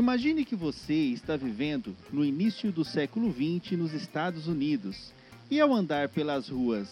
Imagine 0.00 0.46
que 0.46 0.56
você 0.56 0.94
está 0.94 1.36
vivendo 1.36 1.94
no 2.10 2.24
início 2.24 2.72
do 2.72 2.82
século 2.86 3.30
XX 3.30 3.72
nos 3.72 3.92
Estados 3.92 4.48
Unidos 4.48 5.12
e, 5.50 5.60
ao 5.60 5.74
andar 5.74 6.08
pelas 6.08 6.48
ruas 6.48 6.88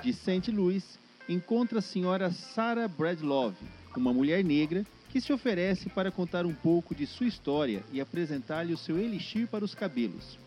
de 0.00 0.12
St. 0.12 0.48
Louis, 0.52 0.96
encontra 1.28 1.80
a 1.80 1.82
senhora 1.82 2.30
Sarah 2.30 2.86
Bradlove, 2.86 3.56
uma 3.96 4.12
mulher 4.12 4.44
negra 4.44 4.86
que 5.10 5.20
se 5.20 5.32
oferece 5.32 5.88
para 5.88 6.12
contar 6.12 6.46
um 6.46 6.54
pouco 6.54 6.94
de 6.94 7.04
sua 7.04 7.26
história 7.26 7.82
e 7.92 8.00
apresentar-lhe 8.00 8.72
o 8.72 8.78
seu 8.78 8.96
elixir 8.96 9.48
para 9.48 9.64
os 9.64 9.74
cabelos. 9.74 10.38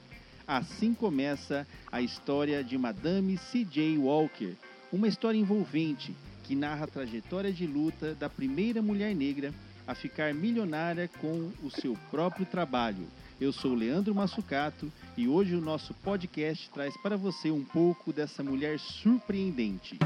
Assim 0.47 0.93
começa 0.93 1.67
a 1.91 2.01
história 2.01 2.63
de 2.63 2.77
Madame 2.77 3.37
C.J. 3.37 3.97
Walker, 3.97 4.53
uma 4.89 5.09
história 5.09 5.37
envolvente 5.37 6.15
que 6.45 6.55
narra 6.55 6.85
a 6.85 6.87
trajetória 6.87 7.51
de 7.51 7.67
luta 7.67 8.15
da 8.15 8.29
primeira 8.29 8.81
mulher 8.81 9.13
negra 9.13 9.53
a 9.87 9.93
ficar 9.93 10.33
milionária 10.33 11.09
com 11.19 11.51
o 11.63 11.69
seu 11.69 11.95
próprio 12.09 12.45
trabalho. 12.45 13.07
Eu 13.39 13.51
sou 13.51 13.73
Leandro 13.73 14.15
Massucato 14.15 14.91
e 15.17 15.27
hoje 15.27 15.53
o 15.55 15.61
nosso 15.61 15.93
podcast 15.95 16.69
traz 16.71 16.95
para 16.97 17.17
você 17.17 17.51
um 17.51 17.63
pouco 17.63 18.11
dessa 18.13 18.43
mulher 18.43 18.79
surpreendente. 18.79 19.99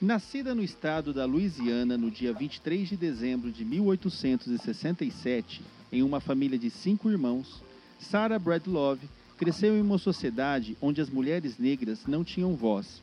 Nascida 0.00 0.54
no 0.54 0.62
estado 0.62 1.12
da 1.12 1.24
Louisiana 1.24 1.96
no 1.96 2.10
dia 2.10 2.32
23 2.32 2.88
de 2.88 2.96
dezembro 2.96 3.50
de 3.50 3.64
1867, 3.64 5.62
em 5.92 6.02
uma 6.02 6.20
família 6.20 6.58
de 6.58 6.68
cinco 6.70 7.10
irmãos, 7.10 7.62
Sarah 7.98 8.38
Bradlove 8.38 9.08
cresceu 9.36 9.76
em 9.76 9.80
uma 9.80 9.98
sociedade 9.98 10.76
onde 10.82 11.00
as 11.00 11.08
mulheres 11.08 11.58
negras 11.58 12.06
não 12.06 12.22
tinham 12.24 12.54
voz 12.54 13.00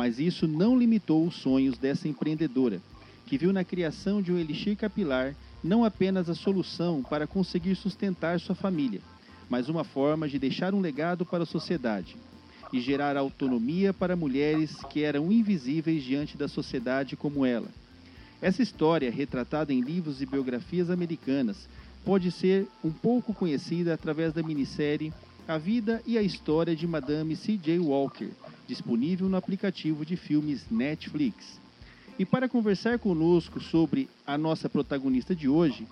mas 0.00 0.18
isso 0.18 0.48
não 0.48 0.78
limitou 0.78 1.26
os 1.26 1.34
sonhos 1.34 1.76
dessa 1.76 2.08
empreendedora, 2.08 2.80
que 3.26 3.36
viu 3.36 3.52
na 3.52 3.62
criação 3.62 4.22
de 4.22 4.32
um 4.32 4.38
elixir 4.38 4.74
capilar 4.74 5.36
não 5.62 5.84
apenas 5.84 6.30
a 6.30 6.34
solução 6.34 7.02
para 7.02 7.26
conseguir 7.26 7.76
sustentar 7.76 8.40
sua 8.40 8.54
família, 8.54 9.02
mas 9.50 9.68
uma 9.68 9.84
forma 9.84 10.26
de 10.26 10.38
deixar 10.38 10.72
um 10.72 10.80
legado 10.80 11.26
para 11.26 11.42
a 11.42 11.46
sociedade 11.46 12.16
e 12.72 12.80
gerar 12.80 13.14
autonomia 13.14 13.92
para 13.92 14.16
mulheres 14.16 14.74
que 14.88 15.02
eram 15.02 15.30
invisíveis 15.30 16.02
diante 16.02 16.34
da 16.34 16.48
sociedade 16.48 17.14
como 17.14 17.44
ela. 17.44 17.68
Essa 18.40 18.62
história, 18.62 19.10
retratada 19.10 19.70
em 19.70 19.82
livros 19.82 20.22
e 20.22 20.24
biografias 20.24 20.88
americanas, 20.88 21.68
pode 22.06 22.32
ser 22.32 22.66
um 22.82 22.90
pouco 22.90 23.34
conhecida 23.34 23.92
através 23.92 24.32
da 24.32 24.42
minissérie 24.42 25.12
A 25.50 25.58
Vida 25.58 26.00
e 26.06 26.16
a 26.16 26.22
História 26.22 26.76
de 26.76 26.86
Madame 26.86 27.34
C.J. 27.34 27.80
Walker, 27.80 28.28
disponível 28.68 29.28
no 29.28 29.36
aplicativo 29.36 30.06
de 30.06 30.14
filmes 30.16 30.64
Netflix. 30.70 31.60
E 32.16 32.24
para 32.24 32.48
conversar 32.48 33.00
conosco 33.00 33.58
sobre 33.58 34.08
a 34.24 34.38
nossa 34.38 34.68
protagonista 34.68 35.34
de 35.34 35.48
hoje, 35.48 35.88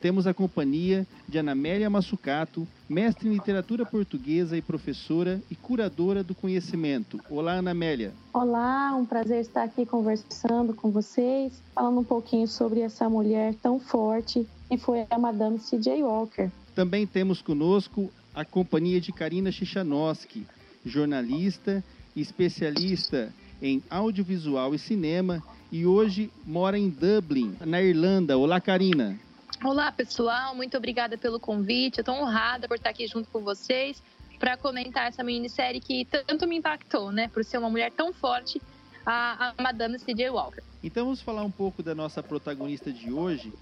temos 0.00 0.24
a 0.28 0.32
companhia 0.32 1.04
de 1.28 1.36
Anamélia 1.36 1.90
Massucato, 1.90 2.64
mestre 2.88 3.28
em 3.28 3.32
literatura 3.32 3.84
portuguesa 3.84 4.56
e 4.56 4.62
professora 4.62 5.42
e 5.50 5.56
curadora 5.56 6.22
do 6.22 6.32
conhecimento. 6.32 7.20
Olá, 7.28 7.54
Anamélia. 7.54 8.12
Olá, 8.32 8.94
um 8.94 9.04
prazer 9.04 9.40
estar 9.40 9.64
aqui 9.64 9.84
conversando 9.84 10.74
com 10.74 10.92
vocês, 10.92 11.60
falando 11.74 11.98
um 11.98 12.04
pouquinho 12.04 12.46
sobre 12.46 12.78
essa 12.78 13.10
mulher 13.10 13.52
tão 13.60 13.80
forte 13.80 14.46
que 14.68 14.78
foi 14.78 15.04
a 15.10 15.18
Madame 15.18 15.58
C.J. 15.58 16.04
Walker. 16.04 16.48
Também 16.72 17.04
temos 17.04 17.42
conosco 17.42 18.08
a 18.34 18.44
companhia 18.44 19.00
de 19.00 19.12
Karina 19.12 19.52
Chichanowski, 19.52 20.46
jornalista 20.84 21.84
especialista 22.16 23.32
em 23.60 23.82
audiovisual 23.88 24.74
e 24.74 24.78
cinema 24.78 25.42
e 25.70 25.86
hoje 25.86 26.30
mora 26.44 26.78
em 26.78 26.90
Dublin, 26.90 27.56
na 27.60 27.80
Irlanda. 27.80 28.36
Olá, 28.36 28.60
Karina. 28.60 29.18
Olá, 29.64 29.92
pessoal. 29.92 30.54
Muito 30.54 30.76
obrigada 30.76 31.16
pelo 31.16 31.38
convite. 31.38 32.00
Estou 32.00 32.14
honrada 32.14 32.66
por 32.66 32.76
estar 32.76 32.90
aqui 32.90 33.06
junto 33.06 33.30
com 33.30 33.40
vocês 33.40 34.02
para 34.38 34.56
comentar 34.56 35.08
essa 35.08 35.22
minissérie 35.22 35.80
que 35.80 36.04
tanto 36.04 36.48
me 36.48 36.56
impactou, 36.56 37.12
né? 37.12 37.28
Por 37.28 37.44
ser 37.44 37.58
uma 37.58 37.70
mulher 37.70 37.92
tão 37.92 38.12
forte, 38.12 38.60
a, 39.06 39.54
a 39.56 39.62
Madame 39.62 39.98
C.J. 39.98 40.30
Walker. 40.30 40.62
Então 40.82 41.04
vamos 41.04 41.22
falar 41.22 41.44
um 41.44 41.50
pouco 41.50 41.82
da 41.82 41.94
nossa 41.94 42.22
protagonista 42.22 42.92
de 42.92 43.12
hoje, 43.12 43.52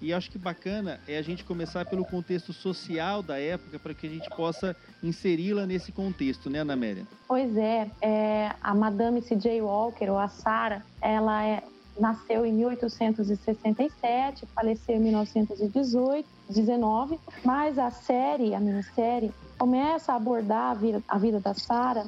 e 0.00 0.12
acho 0.12 0.30
que 0.30 0.38
bacana 0.38 1.00
é 1.06 1.18
a 1.18 1.22
gente 1.22 1.44
começar 1.44 1.84
pelo 1.84 2.04
contexto 2.04 2.52
social 2.52 3.22
da 3.22 3.38
época 3.38 3.78
para 3.78 3.94
que 3.94 4.06
a 4.06 4.10
gente 4.10 4.28
possa 4.30 4.76
inseri-la 5.02 5.66
nesse 5.66 5.90
contexto, 5.90 6.48
né, 6.48 6.60
Ana 6.60 6.74
Amélia? 6.74 7.06
Pois 7.26 7.56
é, 7.56 7.90
é 8.00 8.52
a 8.62 8.74
Madame 8.74 9.20
C.J. 9.22 9.60
Walker, 9.60 10.08
ou 10.10 10.18
a 10.18 10.28
Sarah, 10.28 10.82
ela 11.00 11.44
é, 11.44 11.62
nasceu 11.98 12.46
em 12.46 12.52
1867, 12.52 14.46
faleceu 14.54 14.96
em 14.96 15.00
1918, 15.00 16.28
19, 16.48 17.18
mas 17.44 17.78
a 17.78 17.90
série, 17.90 18.54
a 18.54 18.60
minissérie, 18.60 19.32
começa 19.58 20.12
a 20.12 20.16
abordar 20.16 20.70
a 20.70 20.74
vida, 20.74 21.02
a 21.08 21.18
vida 21.18 21.40
da 21.40 21.54
Sarah 21.54 22.06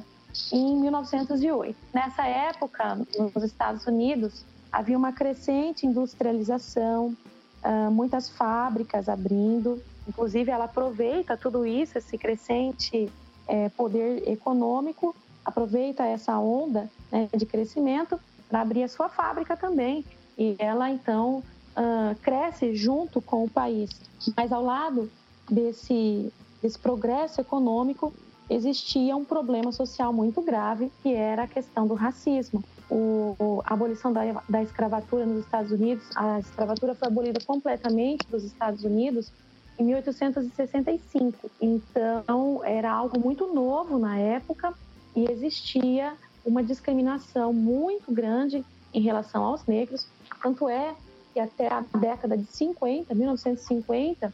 em 0.51 0.79
1908. 0.79 1.75
Nessa 1.93 2.25
época, 2.25 2.95
nos 2.95 3.43
Estados 3.43 3.85
Unidos, 3.85 4.45
havia 4.71 4.97
uma 4.97 5.11
crescente 5.11 5.85
industrialização, 5.85 7.15
uh, 7.63 7.91
muitas 7.91 8.29
fábricas 8.29 9.07
abrindo. 9.09 9.81
Inclusive, 10.07 10.51
ela 10.51 10.65
aproveita 10.65 11.37
tudo 11.37 11.65
isso, 11.65 11.97
esse 11.97 12.17
crescente 12.17 13.11
é, 13.47 13.69
poder 13.69 14.27
econômico, 14.27 15.15
aproveita 15.45 16.05
essa 16.05 16.37
onda 16.39 16.89
né, 17.11 17.29
de 17.35 17.45
crescimento 17.45 18.19
para 18.49 18.61
abrir 18.61 18.83
a 18.83 18.87
sua 18.87 19.09
fábrica 19.09 19.55
também. 19.55 20.05
E 20.37 20.55
ela, 20.57 20.89
então, 20.89 21.43
uh, 21.75 22.15
cresce 22.21 22.75
junto 22.75 23.21
com 23.21 23.43
o 23.43 23.49
país. 23.49 23.89
Mas, 24.35 24.51
ao 24.51 24.63
lado 24.63 25.09
desse, 25.49 26.31
desse 26.61 26.79
progresso 26.79 27.41
econômico, 27.41 28.13
existia 28.49 29.15
um 29.15 29.23
problema 29.23 29.71
social 29.71 30.11
muito 30.11 30.41
grave, 30.41 30.91
que 31.01 31.13
era 31.13 31.43
a 31.43 31.47
questão 31.47 31.87
do 31.87 31.93
racismo 31.93 32.63
o, 32.91 33.61
a 33.65 33.73
abolição 33.73 34.11
da, 34.11 34.43
da 34.49 34.61
escravatura 34.61 35.25
nos 35.25 35.45
Estados 35.45 35.71
Unidos, 35.71 36.03
a 36.13 36.39
escravatura 36.39 36.93
foi 36.93 37.07
abolida 37.07 37.39
completamente 37.45 38.27
nos 38.29 38.43
Estados 38.43 38.83
Unidos 38.83 39.31
em 39.79 39.85
1865. 39.85 41.49
Então, 41.61 42.61
era 42.65 42.91
algo 42.91 43.17
muito 43.17 43.47
novo 43.53 43.97
na 43.97 44.17
época 44.17 44.73
e 45.15 45.31
existia 45.31 46.13
uma 46.45 46.61
discriminação 46.61 47.53
muito 47.53 48.11
grande 48.11 48.65
em 48.93 49.01
relação 49.01 49.43
aos 49.43 49.65
negros. 49.65 50.05
Tanto 50.43 50.67
é 50.67 50.93
que 51.33 51.39
até 51.39 51.71
a 51.71 51.85
década 51.97 52.37
de 52.37 52.45
50, 52.45 53.15
1950, 53.15 54.33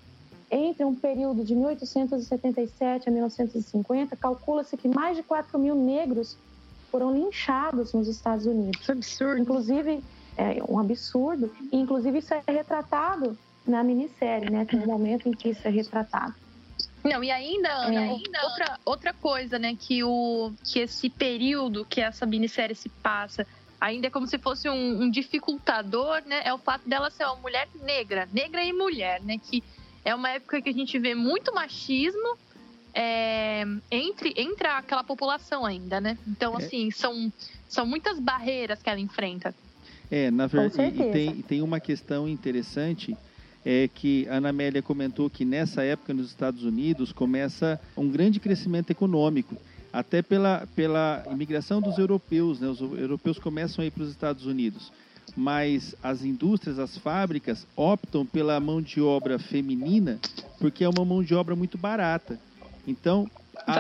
entre 0.50 0.84
um 0.84 0.96
período 0.96 1.44
de 1.44 1.54
1877 1.54 3.08
a 3.08 3.12
1950, 3.12 4.16
calcula-se 4.16 4.76
que 4.76 4.88
mais 4.88 5.16
de 5.16 5.22
4 5.22 5.60
mil 5.60 5.76
negros 5.76 6.38
foram 6.92 7.14
linchados 7.14 7.94
nos 7.94 8.08
Estados 8.08 8.46
Unidos. 8.46 8.82
Isso 8.82 8.92
é 8.92 8.96
absurdo. 8.96 9.42
Inclusive, 9.42 10.04
é 10.38 10.64
um 10.68 10.80
absurdo. 10.80 11.52
E, 11.72 11.78
inclusive, 11.78 12.20
isso 12.20 12.34
é 12.34 12.44
retratado 12.48 13.38
na 13.66 13.84
minissérie, 13.84 14.50
né? 14.50 14.66
Tem 14.66 14.80
um 14.80 14.86
momento 14.86 15.28
em 15.28 15.32
que 15.32 15.50
isso 15.50 15.68
é 15.68 15.72
retratado. 15.72 16.34
Não, 17.04 17.24
e 17.24 17.32
ainda, 17.32 17.70
Ana, 17.70 18.06
é. 18.06 18.10
ainda 18.10 18.44
outra, 18.44 18.80
outra 18.84 19.14
coisa, 19.14 19.58
né, 19.58 19.76
que, 19.80 20.04
o, 20.04 20.52
que 20.64 20.80
esse 20.80 21.10
período 21.10 21.86
que 21.86 22.02
essa 22.02 22.26
minissérie 22.26 22.76
se 22.76 22.90
passa 22.90 23.48
ainda 23.80 24.08
é 24.08 24.10
como 24.10 24.28
se 24.28 24.38
fosse 24.38 24.68
um, 24.68 25.04
um, 25.04 25.10
dificultador, 25.10 26.22
né? 26.26 26.42
É 26.44 26.54
o 26.54 26.58
fato 26.58 26.88
dela 26.90 27.10
ser 27.12 27.26
uma 27.26 27.36
mulher 27.36 27.68
negra, 27.84 28.28
negra 28.34 28.64
e 28.64 28.74
mulher, 28.74 29.22
né? 29.22 29.38
Que 29.38 29.64
é 30.04 30.14
uma 30.16 30.30
época 30.30 30.62
que 30.62 30.70
a 30.70 30.74
gente 30.74 30.98
vê 30.98 31.14
muito 31.14 31.54
machismo 31.54 32.38
é, 32.94 33.64
entre, 33.92 34.34
entre 34.38 34.68
aquela 34.68 35.04
população 35.04 35.66
ainda, 35.66 36.02
né? 36.02 36.18
Então, 36.28 36.54
é. 36.60 36.64
assim, 36.64 36.92
são, 36.92 37.32
são 37.68 37.86
muitas 37.86 38.20
barreiras 38.20 38.82
que 38.82 38.90
ela 38.90 39.00
enfrenta. 39.00 39.54
É, 40.10 40.32
na 40.32 40.48
verdade, 40.48 41.02
e 41.02 41.12
tem, 41.12 41.42
tem 41.42 41.62
uma 41.62 41.80
questão 41.80 42.28
interessante 42.28 43.16
é 43.66 43.90
que 43.94 44.26
a 44.30 44.36
Ana 44.36 44.50
Amélia 44.50 44.82
comentou 44.82 45.30
que 45.30 45.44
nessa 45.44 45.84
época 45.84 46.14
nos 46.14 46.28
Estados 46.28 46.64
Unidos 46.64 47.12
começa 47.12 47.78
um 47.98 48.08
grande 48.08 48.40
crescimento 48.40 48.92
econômico, 48.92 49.58
até 49.92 50.22
pela, 50.22 50.66
pela 50.74 51.26
imigração 51.32 51.82
dos 51.82 51.98
europeus, 51.98 52.62
né? 52.62 52.70
Os 52.70 52.80
europeus 52.80 53.38
começam 53.38 53.84
a 53.84 53.86
ir 53.86 53.92
para 53.92 54.04
os 54.04 54.10
Estados 54.10 54.46
Unidos, 54.46 54.90
mas 55.36 55.94
as 56.02 56.24
indústrias, 56.24 56.80
as 56.80 56.98
fábricas 56.98 57.68
optam 57.76 58.26
pela 58.26 58.58
mão 58.58 58.82
de 58.82 59.02
obra 59.02 59.38
feminina 59.38 60.18
porque 60.60 60.84
é 60.86 60.90
uma 60.90 61.04
mão 61.04 61.22
de 61.22 61.36
obra 61.36 61.56
muito 61.56 61.78
barata. 61.78 62.40
Então, 62.88 63.30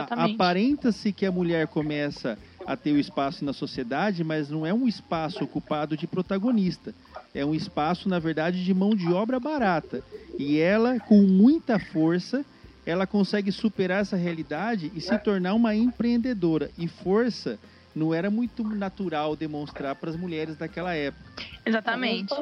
aparenta-se 0.09 1.13
que 1.13 1.25
a 1.25 1.31
mulher 1.31 1.68
começa 1.68 2.38
a 2.65 2.75
ter 2.75 2.92
o 2.92 3.00
espaço 3.00 3.45
na 3.45 3.54
sociedade, 3.54 4.24
mas 4.24 4.50
não 4.50 4.65
é 4.65 4.74
um 4.74 4.88
espaço 4.88 5.44
ocupado 5.44 5.95
de 5.95 6.06
protagonista. 6.06 6.94
É 7.33 7.45
um 7.45 7.56
espaço, 7.56 8.09
na 8.09 8.19
verdade, 8.19 8.63
de 8.63 8.74
mão 8.74 8.94
de 8.94 9.12
obra 9.12 9.39
barata. 9.39 10.04
E 10.38 10.59
ela, 10.59 11.00
com 11.00 11.21
muita 11.21 11.80
força, 11.80 12.45
ela 12.86 13.07
consegue 13.07 13.51
superar 13.51 14.01
essa 14.01 14.18
realidade 14.18 14.92
e 14.94 15.00
se 15.00 15.18
tornar 15.19 15.53
uma 15.53 15.74
empreendedora. 15.74 16.69
E 16.77 16.88
força 16.88 17.57
não 17.95 18.13
era 18.13 18.30
muito 18.30 18.63
natural 18.63 19.36
demonstrar 19.36 19.95
para 19.95 20.10
as 20.10 20.15
mulheres 20.18 20.57
daquela 20.57 20.94
época. 20.94 21.24
Exatamente. 21.65 22.33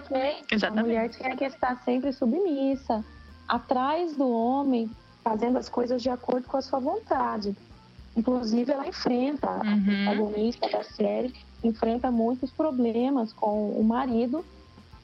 Exatamente. 0.51 0.79
A 0.79 0.83
mulher 0.83 1.09
tinha 1.09 1.35
que 1.35 1.45
estar 1.45 1.75
sempre 1.83 2.11
submissa, 2.11 3.03
atrás 3.47 4.15
do 4.15 4.29
homem, 4.29 4.89
fazendo 5.25 5.57
as 5.57 5.67
coisas 5.67 6.03
de 6.03 6.09
acordo 6.09 6.47
com 6.47 6.55
a 6.55 6.61
sua 6.61 6.79
vontade. 6.79 7.57
Inclusive, 8.15 8.71
ela 8.71 8.87
enfrenta, 8.87 9.49
uhum. 9.49 9.57
a 9.57 10.13
protagonista 10.13 10.69
da 10.69 10.83
série, 10.83 11.33
enfrenta 11.63 12.11
muitos 12.11 12.51
problemas 12.51 13.33
com 13.33 13.71
o 13.71 13.83
marido 13.83 14.45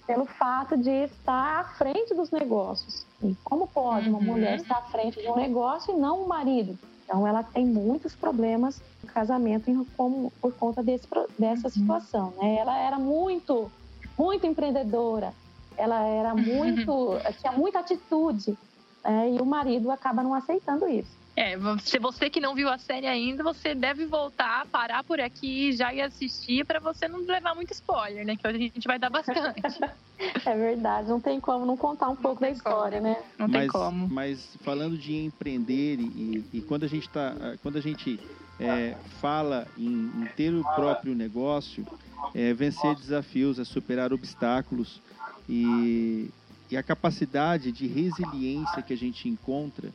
pelo 0.05 0.25
fato 0.25 0.77
de 0.77 1.05
estar 1.05 1.61
à 1.61 1.63
frente 1.63 2.13
dos 2.13 2.29
negócios. 2.29 3.05
E 3.23 3.35
como 3.43 3.67
pode 3.67 4.09
uma 4.09 4.19
uhum. 4.19 4.25
mulher 4.25 4.57
estar 4.57 4.77
à 4.77 4.83
frente 4.83 5.19
de 5.19 5.27
um 5.27 5.35
negócio 5.35 5.93
e 5.93 5.97
não 5.97 6.23
o 6.23 6.27
marido? 6.27 6.77
Então, 7.03 7.27
ela 7.27 7.41
tem 7.41 7.65
muitos 7.65 8.15
problemas 8.15 8.79
no 9.03 9.09
casamento 9.09 9.87
como, 9.97 10.31
por 10.39 10.53
conta 10.53 10.83
desse, 10.83 11.07
dessa 11.37 11.67
uhum. 11.67 11.73
situação. 11.73 12.33
Né? 12.39 12.57
Ela 12.57 12.77
era 12.77 12.99
muito, 12.99 13.71
muito 14.17 14.45
empreendedora, 14.45 15.33
ela 15.75 16.03
era 16.03 16.33
muito, 16.37 17.17
tinha 17.39 17.51
muita 17.53 17.79
atitude, 17.79 18.55
né? 19.03 19.31
e 19.31 19.41
o 19.41 19.45
marido 19.45 19.91
acaba 19.91 20.23
não 20.23 20.33
aceitando 20.33 20.87
isso. 20.87 21.21
É, 21.35 21.55
se 21.79 21.97
você 21.97 22.29
que 22.29 22.41
não 22.41 22.53
viu 22.53 22.69
a 22.69 22.77
série 22.77 23.07
ainda, 23.07 23.41
você 23.41 23.73
deve 23.73 24.05
voltar, 24.05 24.65
parar 24.67 25.01
por 25.03 25.19
aqui 25.21 25.71
já 25.71 25.93
e 25.93 26.01
assistir 26.01 26.65
para 26.65 26.79
você 26.79 27.07
não 27.07 27.19
levar 27.19 27.55
muito 27.55 27.71
spoiler, 27.71 28.25
né? 28.25 28.35
Que 28.35 28.45
hoje 28.45 28.57
a 28.57 28.59
gente 28.59 28.87
vai 28.87 28.99
dar 28.99 29.09
bastante. 29.09 29.61
é 30.45 30.55
verdade, 30.57 31.07
não 31.07 31.21
tem 31.21 31.39
como 31.39 31.65
não 31.65 31.77
contar 31.77 32.07
um 32.07 32.09
não 32.09 32.15
pouco 32.17 32.41
da 32.41 32.49
história, 32.49 32.99
como. 32.99 33.13
né? 33.13 33.23
Não 33.39 33.47
mas, 33.47 33.59
tem 33.61 33.67
como. 33.69 34.09
Mas 34.09 34.57
falando 34.61 34.97
de 34.97 35.15
empreender 35.15 36.01
e, 36.01 36.45
e 36.51 36.61
quando 36.61 36.83
a 36.83 36.87
gente 36.87 37.09
tá, 37.09 37.33
quando 37.63 37.77
a 37.77 37.81
gente 37.81 38.19
é, 38.59 38.97
fala 39.21 39.65
em, 39.77 40.11
em, 40.13 40.29
ter 40.35 40.53
o 40.53 40.63
próprio 40.75 41.15
negócio, 41.15 41.87
é, 42.35 42.53
vencer 42.53 42.93
desafios, 42.95 43.57
é 43.57 43.63
superar 43.63 44.11
obstáculos 44.11 45.01
e, 45.47 46.29
e 46.71 46.77
a 46.77 46.83
capacidade 46.83 47.71
de 47.71 47.85
resiliência 47.85 48.81
que 48.81 48.93
a 48.93 48.97
gente 48.97 49.27
encontra 49.27 49.91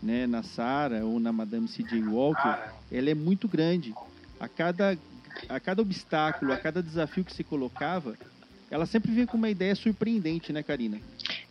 né, 0.00 0.26
na 0.26 0.42
Sara 0.42 1.04
ou 1.04 1.18
na 1.18 1.32
Madame 1.32 1.66
C.J. 1.66 2.00
Walker, 2.02 2.56
ela 2.90 3.10
é 3.10 3.14
muito 3.14 3.48
grande. 3.48 3.92
A 4.38 4.48
cada, 4.48 4.96
a 5.48 5.60
cada 5.60 5.82
obstáculo, 5.82 6.52
a 6.52 6.56
cada 6.56 6.82
desafio 6.82 7.24
que 7.24 7.34
se 7.34 7.42
colocava, 7.42 8.16
ela 8.70 8.86
sempre 8.86 9.10
vinha 9.12 9.26
com 9.26 9.36
uma 9.36 9.50
ideia 9.50 9.74
surpreendente, 9.74 10.52
né, 10.52 10.62
Karina? 10.62 11.00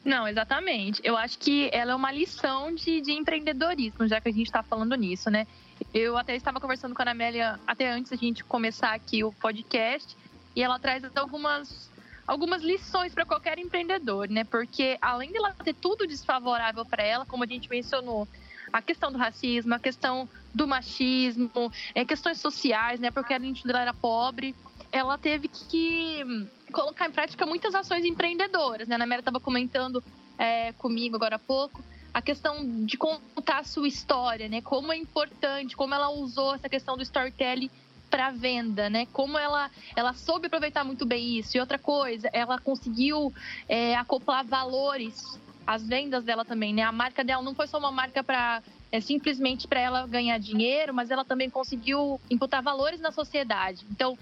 Não, 0.03 0.27
exatamente. 0.27 1.01
Eu 1.03 1.17
acho 1.17 1.37
que 1.37 1.69
ela 1.71 1.91
é 1.91 1.95
uma 1.95 2.11
lição 2.11 2.73
de, 2.73 3.01
de 3.01 3.11
empreendedorismo, 3.11 4.07
já 4.07 4.19
que 4.19 4.29
a 4.29 4.31
gente 4.31 4.47
está 4.47 4.63
falando 4.63 4.95
nisso, 4.95 5.29
né? 5.29 5.45
Eu 5.93 6.17
até 6.17 6.35
estava 6.35 6.59
conversando 6.59 6.95
com 6.95 7.01
a 7.01 7.11
Amélia 7.11 7.59
até 7.67 7.91
antes 7.91 8.09
da 8.09 8.17
gente 8.17 8.43
começar 8.43 8.93
aqui 8.93 9.23
o 9.23 9.33
podcast, 9.33 10.17
e 10.55 10.63
ela 10.63 10.79
traz 10.79 11.03
algumas 11.15 11.90
algumas 12.27 12.61
lições 12.61 13.13
para 13.13 13.25
qualquer 13.25 13.57
empreendedor, 13.59 14.29
né? 14.29 14.43
Porque 14.43 14.97
além 15.01 15.31
dela 15.31 15.53
ter 15.63 15.73
tudo 15.73 16.07
desfavorável 16.07 16.85
para 16.85 17.03
ela, 17.03 17.25
como 17.25 17.43
a 17.43 17.47
gente 17.47 17.69
mencionou, 17.69 18.27
a 18.71 18.81
questão 18.81 19.11
do 19.11 19.17
racismo, 19.17 19.73
a 19.73 19.79
questão 19.79 20.29
do 20.53 20.67
machismo, 20.67 21.71
é, 21.93 22.05
questões 22.05 22.39
sociais, 22.39 22.99
né? 22.99 23.11
Porque 23.11 23.33
a 23.33 23.39
gente 23.39 23.69
era 23.69 23.93
pobre, 23.93 24.55
ela 24.91 25.17
teve 25.17 25.47
que 25.47 26.23
colocar 26.71 27.07
em 27.07 27.11
prática 27.11 27.45
muitas 27.45 27.75
ações 27.75 28.05
empreendedoras, 28.05 28.87
né? 28.87 28.95
A 28.95 29.05
Mera 29.05 29.21
estava 29.21 29.39
comentando 29.39 30.03
é, 30.37 30.73
comigo 30.73 31.15
agora 31.15 31.35
há 31.35 31.39
pouco 31.39 31.83
a 32.13 32.21
questão 32.21 32.85
de 32.85 32.97
contar 32.97 33.59
a 33.59 33.63
sua 33.63 33.87
história, 33.87 34.49
né? 34.49 34.61
Como 34.61 34.91
é 34.91 34.97
importante, 34.97 35.75
como 35.75 35.93
ela 35.93 36.09
usou 36.09 36.55
essa 36.55 36.67
questão 36.67 36.97
do 36.97 37.03
storytelling 37.03 37.69
para 38.11 38.29
venda, 38.29 38.89
né? 38.89 39.07
Como 39.13 39.37
ela, 39.37 39.71
ela 39.95 40.13
soube 40.13 40.47
aproveitar 40.47 40.83
muito 40.83 41.05
bem 41.05 41.39
isso. 41.39 41.55
E 41.55 41.59
outra 41.59 41.79
coisa, 41.79 42.29
ela 42.33 42.59
conseguiu 42.59 43.33
é, 43.67 43.95
acoplar 43.95 44.45
valores 44.45 45.39
às 45.65 45.87
vendas 45.87 46.23
dela 46.25 46.43
também, 46.43 46.73
né? 46.73 46.83
A 46.83 46.91
marca 46.91 47.23
dela 47.23 47.41
não 47.41 47.55
foi 47.55 47.67
só 47.67 47.79
uma 47.79 47.91
marca 47.91 48.21
para 48.21 48.61
é 48.91 48.99
simplesmente 48.99 49.69
para 49.69 49.79
ela 49.79 50.05
ganhar 50.05 50.37
dinheiro, 50.37 50.93
mas 50.93 51.09
ela 51.09 51.23
também 51.23 51.49
conseguiu 51.49 52.19
imputar 52.29 52.61
valores 52.61 52.99
na 52.99 53.09
sociedade. 53.09 53.85
Então, 53.89 54.17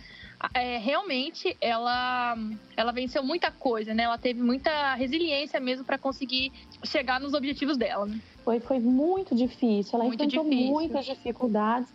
é, 0.53 0.77
realmente, 0.77 1.57
ela, 1.59 2.37
ela 2.77 2.91
venceu 2.91 3.23
muita 3.23 3.51
coisa, 3.51 3.95
né? 3.95 4.03
Ela 4.03 4.19
teve 4.19 4.41
muita 4.43 4.93
resiliência 4.93 5.59
mesmo 5.59 5.83
para 5.83 5.97
conseguir 5.97 6.51
chegar 6.83 7.19
nos 7.19 7.33
objetivos 7.33 7.77
dela. 7.77 8.05
Né? 8.05 8.19
Foi, 8.43 8.59
foi 8.59 8.79
muito 8.79 9.35
difícil. 9.35 9.95
Ela 9.95 10.03
muito 10.03 10.23
enfrentou 10.23 10.47
difícil. 10.47 10.71
muitas 10.71 11.05
dificuldades 11.05 11.89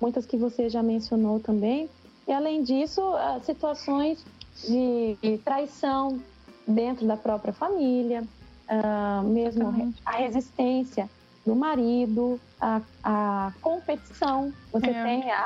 muitas 0.00 0.26
que 0.26 0.36
você 0.36 0.68
já 0.68 0.82
mencionou 0.82 1.40
também. 1.40 1.88
E 2.26 2.32
além 2.32 2.62
disso, 2.62 3.00
situações 3.42 4.24
de 4.66 5.38
traição 5.44 6.20
dentro 6.66 7.06
da 7.06 7.16
própria 7.16 7.52
família, 7.52 8.22
uh, 8.68 9.26
mesmo 9.26 9.94
a 10.04 10.12
resistência 10.12 11.08
do 11.46 11.56
marido, 11.56 12.38
a, 12.60 12.82
a 13.02 13.52
competição. 13.62 14.52
Você 14.70 14.90
é. 14.90 15.02
tem 15.02 15.30
a, 15.30 15.38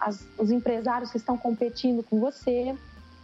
a, 0.00 0.08
as, 0.08 0.26
os 0.36 0.50
empresários 0.50 1.10
que 1.12 1.18
estão 1.18 1.38
competindo 1.38 2.02
com 2.02 2.18
você, 2.18 2.74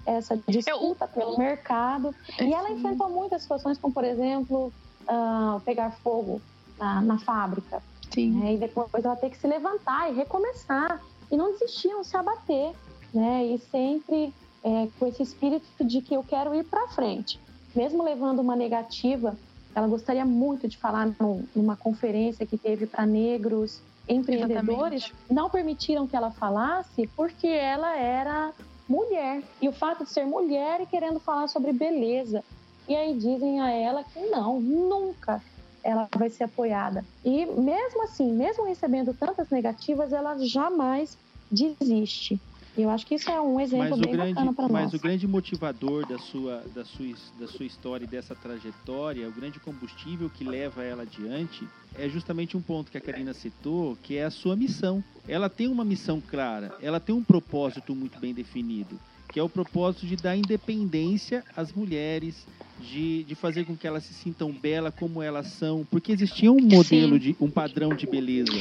essa 0.06 0.36
disputa 0.48 1.04
Eu... 1.04 1.08
pelo 1.08 1.38
mercado. 1.38 2.14
É, 2.38 2.44
e 2.44 2.52
ela 2.52 2.70
enfrentou 2.70 3.08
muitas 3.10 3.42
situações, 3.42 3.78
como 3.78 3.92
por 3.92 4.04
exemplo, 4.04 4.72
uh, 5.02 5.60
pegar 5.60 5.90
fogo 5.90 6.40
na, 6.78 7.00
na 7.00 7.18
fábrica. 7.18 7.82
Sim. 8.12 8.30
Né? 8.30 8.54
E 8.54 8.58
depois 8.58 9.04
ela 9.04 9.16
ter 9.16 9.30
que 9.30 9.38
se 9.38 9.46
levantar 9.46 10.10
e 10.10 10.14
recomeçar. 10.14 11.00
E 11.30 11.36
não 11.36 11.52
desistir, 11.52 11.88
não 11.88 12.04
se 12.04 12.16
abater. 12.16 12.72
Né? 13.12 13.46
E 13.46 13.58
sempre 13.58 14.32
é, 14.62 14.88
com 14.98 15.06
esse 15.06 15.22
espírito 15.22 15.66
de 15.84 16.00
que 16.00 16.14
eu 16.14 16.22
quero 16.22 16.54
ir 16.54 16.64
para 16.64 16.88
frente. 16.88 17.40
Mesmo 17.74 18.02
levando 18.02 18.40
uma 18.40 18.54
negativa, 18.54 19.36
ela 19.74 19.86
gostaria 19.86 20.24
muito 20.24 20.68
de 20.68 20.76
falar 20.76 21.08
numa 21.54 21.76
conferência 21.76 22.46
que 22.46 22.58
teve 22.58 22.86
para 22.86 23.06
negros 23.06 23.80
empreendedores. 24.08 25.04
Exatamente. 25.04 25.14
Não 25.30 25.48
permitiram 25.48 26.06
que 26.06 26.16
ela 26.16 26.30
falasse 26.30 27.08
porque 27.16 27.46
ela 27.46 27.96
era 27.96 28.52
mulher. 28.88 29.42
E 29.60 29.68
o 29.68 29.72
fato 29.72 30.04
de 30.04 30.10
ser 30.10 30.26
mulher 30.26 30.80
e 30.80 30.86
querendo 30.86 31.18
falar 31.18 31.48
sobre 31.48 31.72
beleza. 31.72 32.44
E 32.88 32.94
aí 32.94 33.16
dizem 33.16 33.60
a 33.60 33.70
ela 33.70 34.04
que 34.04 34.20
não, 34.26 34.60
nunca 34.60 35.40
ela 35.82 36.08
vai 36.16 36.30
ser 36.30 36.44
apoiada. 36.44 37.04
E 37.24 37.46
mesmo 37.46 38.04
assim, 38.04 38.32
mesmo 38.32 38.64
recebendo 38.64 39.14
tantas 39.14 39.50
negativas, 39.50 40.12
ela 40.12 40.38
jamais 40.38 41.16
desiste. 41.50 42.40
Eu 42.76 42.88
acho 42.88 43.06
que 43.06 43.16
isso 43.16 43.30
é 43.30 43.38
um 43.38 43.60
exemplo 43.60 43.98
bem 43.98 44.12
grande, 44.12 44.32
bacana 44.32 44.52
para 44.54 44.68
nós. 44.68 44.84
Mas 44.84 44.94
o 44.94 44.98
grande 44.98 45.26
motivador 45.26 46.06
da 46.06 46.18
sua, 46.18 46.62
da, 46.74 46.84
sua, 46.84 47.14
da 47.38 47.46
sua 47.46 47.66
história 47.66 48.04
e 48.04 48.08
dessa 48.08 48.34
trajetória, 48.34 49.28
o 49.28 49.32
grande 49.32 49.60
combustível 49.60 50.30
que 50.30 50.42
leva 50.42 50.82
ela 50.82 51.02
adiante, 51.02 51.68
é 51.98 52.08
justamente 52.08 52.56
um 52.56 52.62
ponto 52.62 52.90
que 52.90 52.96
a 52.96 53.00
Karina 53.00 53.34
citou, 53.34 53.96
que 54.02 54.16
é 54.16 54.24
a 54.24 54.30
sua 54.30 54.56
missão. 54.56 55.04
Ela 55.28 55.50
tem 55.50 55.68
uma 55.68 55.84
missão 55.84 56.20
clara, 56.20 56.74
ela 56.80 56.98
tem 56.98 57.14
um 57.14 57.22
propósito 57.22 57.94
muito 57.94 58.18
bem 58.18 58.32
definido, 58.32 58.98
que 59.30 59.38
é 59.38 59.42
o 59.42 59.50
propósito 59.50 60.06
de 60.06 60.16
dar 60.16 60.34
independência 60.34 61.44
às 61.54 61.72
mulheres, 61.74 62.46
de, 62.82 63.24
de 63.24 63.34
fazer 63.34 63.64
com 63.64 63.76
que 63.76 63.86
elas 63.86 64.04
se 64.04 64.12
sintam 64.12 64.52
belas 64.52 64.94
como 64.94 65.22
elas 65.22 65.46
são, 65.48 65.86
porque 65.90 66.12
existia 66.12 66.50
um 66.50 66.60
modelo, 66.60 67.14
Sim. 67.14 67.18
de 67.18 67.36
um 67.40 67.50
padrão 67.50 67.94
de 67.94 68.06
beleza. 68.06 68.52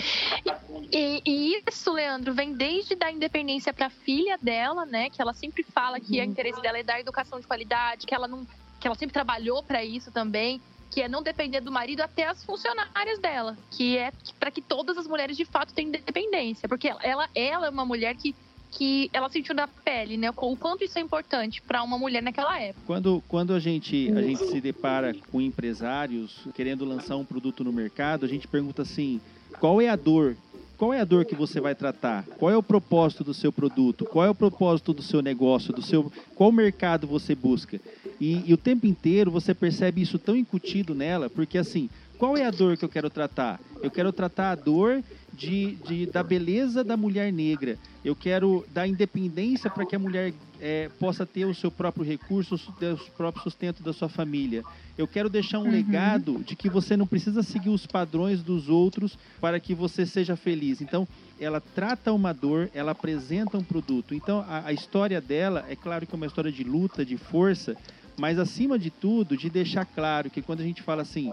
E, 0.92 1.22
e, 1.26 1.62
isso, 1.68 1.92
Leandro, 1.92 2.34
vem 2.34 2.54
desde 2.54 2.96
dar 2.96 3.12
independência 3.12 3.74
para 3.74 3.88
a 3.88 3.90
filha 3.90 4.38
dela, 4.42 4.86
né? 4.86 5.10
Que 5.10 5.22
ela 5.22 5.34
sempre 5.34 5.64
fala 5.64 6.00
que 6.00 6.20
uhum. 6.20 6.28
o 6.28 6.30
interesse 6.30 6.62
dela 6.62 6.78
é 6.78 6.84
dar 6.84 7.00
educação 7.00 7.40
de 7.40 7.48
qualidade, 7.48 8.06
que 8.06 8.14
ela 8.14 8.28
não, 8.28 8.46
que 8.80 8.88
ela 8.88 8.96
sempre 8.96 9.14
trabalhou 9.14 9.64
para 9.64 9.84
isso 9.84 10.12
também, 10.12 10.62
que 10.90 11.02
é 11.02 11.08
não 11.08 11.24
depender 11.24 11.62
do 11.62 11.72
marido 11.72 12.02
até 12.02 12.28
as 12.28 12.44
funcionárias 12.44 13.20
dela, 13.20 13.58
que 13.72 13.98
é 13.98 14.12
para 14.40 14.52
que 14.52 14.62
todas 14.62 14.98
as 14.98 15.08
mulheres 15.08 15.38
de 15.38 15.46
fato 15.46 15.74
tenham 15.74 15.90
independência, 15.90 16.68
porque 16.68 16.90
ela, 17.02 17.30
ela 17.34 17.68
é 17.68 17.70
uma 17.70 17.86
mulher 17.86 18.16
que 18.16 18.36
que 18.72 19.10
ela 19.12 19.30
sentiu 19.30 19.54
na 19.54 19.68
pele, 19.68 20.18
né? 20.18 20.30
O 20.30 20.56
quanto 20.56 20.84
isso 20.84 20.98
é 20.98 21.02
importante 21.02 21.62
para 21.62 21.84
uma 21.84 21.98
mulher 21.98 22.24
naquela 22.24 22.60
época. 22.60 22.82
Quando, 22.88 23.24
quando 23.28 23.54
a, 23.54 23.60
gente, 23.60 24.12
a 24.16 24.22
gente 24.22 24.46
se 24.48 24.62
depara 24.62 25.14
com 25.32 25.42
empresários 25.42 26.48
querendo 26.56 26.86
lançar 26.86 27.18
um 27.18 27.26
produto 27.26 27.64
no 27.64 27.74
mercado, 27.74 28.26
a 28.26 28.30
gente 28.30 28.48
pergunta 28.48 28.82
assim: 28.82 29.20
qual 29.60 29.82
é 29.82 29.90
a 29.90 29.96
dor? 29.96 30.36
Qual 30.78 30.92
é 30.92 31.00
a 31.00 31.06
dor 31.06 31.26
que 31.26 31.36
você 31.36 31.62
vai 31.62 31.76
tratar? 31.76 32.26
Qual 32.40 32.50
é 32.50 32.58
o 32.58 32.64
propósito 32.64 33.24
do 33.24 33.36
seu 33.36 33.52
produto? 33.52 34.04
Qual 34.04 34.26
é 34.26 34.30
o 34.32 34.34
propósito 34.34 34.94
do 34.94 35.04
seu 35.04 35.22
negócio? 35.22 35.72
Do 35.72 35.84
seu 35.84 36.12
qual 36.34 36.52
mercado 36.52 37.06
você 37.06 37.36
busca? 37.36 37.80
E, 38.20 38.50
e 38.50 38.54
o 38.54 38.58
tempo 38.58 38.88
inteiro 38.88 39.30
você 39.30 39.54
percebe 39.54 40.02
isso 40.02 40.18
tão 40.18 40.36
incutido 40.36 40.96
nela, 40.96 41.30
porque 41.30 41.60
assim, 41.60 41.88
qual 42.18 42.36
é 42.36 42.46
a 42.46 42.52
dor 42.52 42.78
que 42.78 42.86
eu 42.86 42.90
quero 42.90 43.12
tratar? 43.12 43.60
Eu 43.82 43.90
quero 43.90 44.12
tratar 44.12 44.52
a 44.52 44.56
dor 44.56 45.04
de, 45.34 45.76
de 45.88 46.06
da 46.06 46.22
beleza 46.22 46.84
da 46.84 46.96
mulher 46.96 47.32
negra. 47.32 47.78
Eu 48.04 48.16
quero 48.16 48.66
dar 48.74 48.88
independência 48.88 49.70
para 49.70 49.86
que 49.86 49.96
a 49.96 50.00
mulher 50.00 50.34
é, 50.60 50.90
possa 51.00 51.26
ter 51.26 51.46
o 51.46 51.54
seu 51.54 51.72
próprio 51.72 52.06
recurso, 52.06 52.56
o 52.56 53.12
próprio 53.18 53.44
sustento 53.44 53.82
da 53.82 53.94
sua 53.94 54.10
família. 54.10 54.64
Eu 54.98 55.08
quero 55.08 55.30
deixar 55.30 55.60
um 55.60 55.64
uhum. 55.64 55.72
legado 55.72 56.44
de 56.44 56.56
que 56.56 56.70
você 56.70 56.96
não 56.96 57.08
precisa 57.08 57.42
seguir 57.42 57.70
os 57.70 57.86
padrões 57.86 58.44
dos 58.44 58.70
outros 58.70 59.18
para 59.40 59.60
que 59.60 59.74
você 59.74 60.06
seja 60.06 60.36
feliz. 60.36 60.82
Então, 60.82 61.08
ela 61.40 61.60
trata 61.60 62.14
uma 62.14 62.34
dor, 62.34 62.70
ela 62.74 62.92
apresenta 62.92 63.58
um 63.58 63.64
produto. 63.64 64.14
Então, 64.14 64.46
a, 64.48 64.68
a 64.68 64.74
história 64.74 65.20
dela, 65.20 65.66
é 65.70 65.76
claro 65.76 66.06
que 66.06 66.14
é 66.14 66.18
uma 66.18 66.28
história 66.28 66.52
de 66.52 66.64
luta, 66.64 67.04
de 67.04 67.18
força, 67.18 67.76
mas 68.18 68.38
acima 68.38 68.78
de 68.78 68.92
tudo, 68.92 69.36
de 69.36 69.50
deixar 69.50 69.86
claro 69.86 70.30
que 70.30 70.42
quando 70.42 70.60
a 70.60 70.64
gente 70.64 70.82
fala 70.82 71.02
assim, 71.02 71.32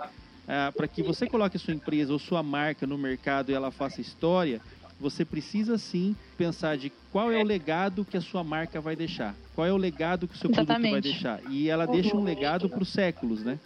ah, 0.49 0.73
para 0.75 0.89
que 0.89 1.03
você 1.03 1.27
coloque 1.27 1.59
sua 1.59 1.75
empresa 1.75 2.13
ou 2.13 2.19
sua 2.19 2.43
marca 2.43 2.87
no 2.87 2.97
mercado 2.97 3.51
e 3.51 3.55
ela 3.55 3.71
faça 3.71 4.01
história, 4.01 4.61
você 4.99 5.25
precisa 5.25 5.77
sim 5.77 6.17
pensar 6.37 6.77
de 6.77 6.91
qual 7.13 7.31
é 7.31 7.39
o 7.39 7.45
legado 7.45 8.05
que 8.05 8.17
a 8.17 8.21
sua 8.21 8.43
marca 8.43 8.81
vai 8.81 8.97
deixar, 8.97 9.35
qual 9.55 9.67
é 9.67 9.73
o 9.73 9.77
legado 9.77 10.27
que 10.27 10.35
o 10.35 10.39
seu 10.39 10.51
Exatamente. 10.51 10.91
produto 10.91 10.93
vai 10.93 11.01
deixar. 11.01 11.53
E 11.53 11.69
ela 11.69 11.87
deixa 11.87 12.17
um 12.17 12.25
legado 12.25 12.69
para 12.69 12.83
os 12.83 12.89
séculos, 12.89 13.45
né? 13.45 13.59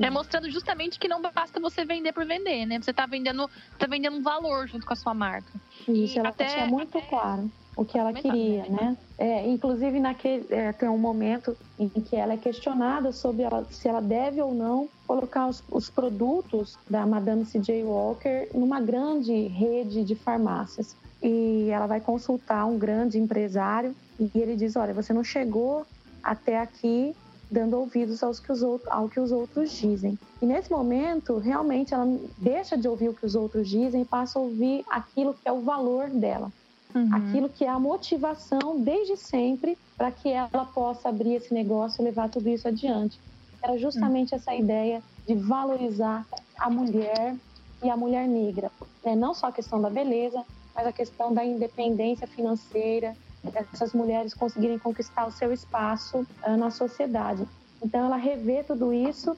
É 0.00 0.08
mostrando 0.08 0.50
justamente 0.50 0.98
que 0.98 1.06
não 1.06 1.20
basta 1.20 1.60
você 1.60 1.84
vender 1.84 2.12
por 2.12 2.24
vender, 2.24 2.64
né? 2.64 2.80
Você 2.80 2.92
está 2.92 3.04
vendendo, 3.04 3.50
tá 3.78 3.86
vendendo 3.86 4.16
um 4.16 4.22
valor 4.22 4.66
junto 4.66 4.86
com 4.86 4.92
a 4.92 4.96
sua 4.96 5.12
marca. 5.12 5.52
Isso, 5.86 6.16
e 6.16 6.18
ela 6.18 6.30
até, 6.30 6.46
deixa 6.46 6.66
muito 6.66 6.96
até... 6.96 7.06
claro 7.08 7.50
o 7.76 7.84
que 7.84 7.98
ela 7.98 8.12
queria, 8.12 8.64
né? 8.68 8.96
É, 9.18 9.46
inclusive 9.48 9.98
naquele 9.98 10.46
é, 10.50 10.72
tem 10.72 10.88
um 10.88 10.98
momento 10.98 11.56
em 11.78 11.88
que 11.88 12.16
ela 12.16 12.34
é 12.34 12.36
questionada 12.36 13.12
sobre 13.12 13.42
ela, 13.42 13.66
se 13.70 13.88
ela 13.88 14.00
deve 14.00 14.40
ou 14.40 14.54
não 14.54 14.88
colocar 15.12 15.46
os, 15.46 15.62
os 15.70 15.90
produtos 15.90 16.78
da 16.88 17.04
Madame 17.04 17.44
C.J. 17.44 17.84
Walker 17.84 18.48
numa 18.54 18.80
grande 18.80 19.46
rede 19.48 20.04
de 20.04 20.14
farmácias 20.14 20.96
e 21.22 21.68
ela 21.70 21.86
vai 21.86 22.00
consultar 22.00 22.64
um 22.64 22.78
grande 22.78 23.18
empresário 23.18 23.94
e 24.18 24.30
ele 24.34 24.56
diz, 24.56 24.74
olha, 24.74 24.94
você 24.94 25.12
não 25.12 25.22
chegou 25.22 25.86
até 26.22 26.58
aqui 26.58 27.14
dando 27.50 27.76
ouvidos 27.76 28.22
aos 28.22 28.40
que 28.40 28.50
os 28.50 28.62
outros, 28.62 28.90
ao 28.90 29.06
que 29.10 29.20
os 29.20 29.30
outros 29.30 29.70
dizem. 29.72 30.18
E 30.40 30.46
nesse 30.46 30.70
momento, 30.70 31.36
realmente, 31.36 31.92
ela 31.92 32.06
deixa 32.38 32.78
de 32.78 32.88
ouvir 32.88 33.10
o 33.10 33.14
que 33.14 33.26
os 33.26 33.34
outros 33.34 33.68
dizem 33.68 34.00
e 34.00 34.06
passa 34.06 34.38
a 34.38 34.42
ouvir 34.42 34.82
aquilo 34.88 35.34
que 35.34 35.46
é 35.46 35.52
o 35.52 35.60
valor 35.60 36.08
dela 36.08 36.50
uhum. 36.94 37.08
aquilo 37.14 37.48
que 37.48 37.64
é 37.64 37.68
a 37.68 37.78
motivação 37.78 38.80
desde 38.80 39.16
sempre 39.16 39.76
para 39.96 40.10
que 40.10 40.28
ela 40.28 40.64
possa 40.64 41.08
abrir 41.08 41.34
esse 41.34 41.52
negócio 41.52 42.02
e 42.02 42.04
levar 42.04 42.28
tudo 42.28 42.48
isso 42.48 42.68
adiante. 42.68 43.18
Era 43.62 43.78
justamente 43.78 44.34
essa 44.34 44.54
ideia 44.54 45.02
de 45.26 45.34
valorizar 45.34 46.26
a 46.58 46.68
mulher 46.68 47.36
e 47.82 47.90
a 47.90 47.96
mulher 47.96 48.26
negra. 48.26 48.70
Né? 49.04 49.14
Não 49.14 49.34
só 49.34 49.48
a 49.48 49.52
questão 49.52 49.80
da 49.80 49.88
beleza, 49.88 50.44
mas 50.74 50.86
a 50.86 50.92
questão 50.92 51.32
da 51.32 51.44
independência 51.44 52.26
financeira, 52.26 53.16
dessas 53.42 53.92
mulheres 53.92 54.34
conseguirem 54.34 54.78
conquistar 54.78 55.26
o 55.26 55.32
seu 55.32 55.52
espaço 55.52 56.26
uh, 56.46 56.56
na 56.56 56.70
sociedade. 56.70 57.46
Então 57.82 58.04
ela 58.04 58.16
revê 58.16 58.62
tudo 58.62 58.92
isso 58.92 59.36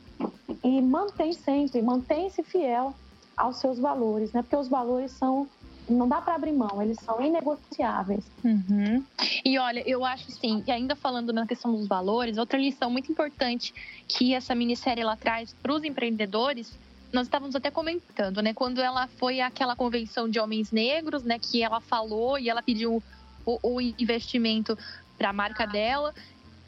e 0.63 0.83
mantém 0.83 1.33
sempre, 1.33 1.81
mantém-se 1.81 2.43
fiel 2.43 2.95
aos 3.37 3.57
seus 3.57 3.79
valores, 3.79 4.33
né? 4.33 4.43
Porque 4.43 4.57
os 4.57 4.69
valores 4.69 5.13
são 5.13 5.49
não 5.89 6.09
dá 6.09 6.21
para 6.21 6.35
abrir 6.35 6.53
mão, 6.53 6.81
eles 6.83 6.99
são 7.01 7.21
inegociáveis. 7.21 8.25
Uhum. 8.43 9.05
E 9.45 9.59
olha, 9.59 9.83
eu 9.87 10.05
acho 10.05 10.31
sim, 10.31 10.63
e 10.67 10.71
ainda 10.71 10.97
falando 10.97 11.33
na 11.33 11.47
questão 11.47 11.73
dos 11.73 11.87
valores, 11.87 12.39
outra 12.39 12.59
lição 12.59 12.91
muito 12.91 13.11
importante 13.11 13.75
que 14.09 14.35
essa 14.35 14.55
minissérie 14.55 15.03
ela 15.03 15.17
traz 15.17 15.55
para 15.63 15.73
os 15.73 15.85
empreendedores 15.85 16.73
nós 17.15 17.29
estávamos 17.29 17.55
até 17.55 17.71
comentando, 17.71 18.43
né? 18.43 18.53
Quando 18.53 18.81
ela 18.81 19.07
foi 19.07 19.41
àquela 19.41 19.77
convenção 19.77 20.29
de 20.29 20.41
homens 20.41 20.73
negros, 20.73 21.23
né? 21.23 21.39
Que 21.39 21.63
ela 21.63 21.81
falou 21.81 22.37
e 22.37 22.51
ela 22.51 22.61
pediu 22.61 23.01
o, 23.47 23.59
o 23.63 23.81
investimento 23.81 24.77
para 25.17 25.31
a 25.31 25.33
marca 25.33 25.65
dela. 25.65 26.13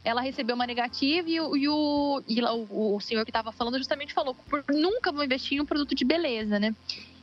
Ela 0.06 0.20
recebeu 0.20 0.54
uma 0.54 0.66
negativa 0.66 1.28
e, 1.28 1.40
o, 1.40 1.56
e 1.56 1.68
o, 1.68 2.22
e 2.28 2.40
o, 2.40 2.94
o 2.94 3.00
senhor 3.00 3.25
que 3.25 3.30
estava 3.30 3.50
falando 3.50 3.76
justamente 3.76 4.14
falou: 4.14 4.36
nunca 4.70 5.10
vou 5.10 5.25
investir 5.25 5.58
em 5.58 5.60
um 5.60 5.66
produto 5.66 5.96
de 5.96 6.04
beleza, 6.04 6.60
né? 6.60 6.75